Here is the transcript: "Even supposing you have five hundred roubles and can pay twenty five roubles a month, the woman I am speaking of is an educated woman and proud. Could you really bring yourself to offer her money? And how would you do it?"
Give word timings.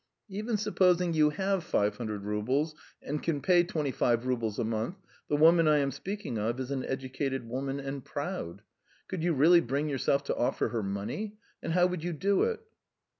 "Even 0.29 0.57
supposing 0.57 1.13
you 1.13 1.29
have 1.29 1.63
five 1.63 1.97
hundred 1.97 2.23
roubles 2.23 2.73
and 3.03 3.21
can 3.21 3.39
pay 3.39 3.63
twenty 3.63 3.91
five 3.91 4.25
roubles 4.25 4.57
a 4.57 4.63
month, 4.63 4.95
the 5.27 5.35
woman 5.35 5.67
I 5.67 5.77
am 5.77 5.91
speaking 5.91 6.39
of 6.39 6.59
is 6.59 6.71
an 6.71 6.83
educated 6.83 7.47
woman 7.47 7.79
and 7.79 8.03
proud. 8.03 8.63
Could 9.07 9.21
you 9.23 9.33
really 9.33 9.61
bring 9.61 9.89
yourself 9.89 10.23
to 10.23 10.35
offer 10.35 10.69
her 10.69 10.81
money? 10.81 11.37
And 11.61 11.73
how 11.73 11.85
would 11.85 12.03
you 12.03 12.13
do 12.13 12.41
it?" 12.45 12.61